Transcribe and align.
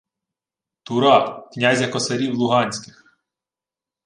—Тура, 0.85 1.43
князя 1.51 1.87
косарів 1.87 2.35
луганських. 2.35 3.05